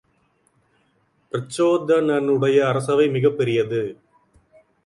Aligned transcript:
பிரச்சோதனனுடைய 1.31 2.59
அரசவை 2.67 3.07
மிகப்பெரியது. 3.09 3.81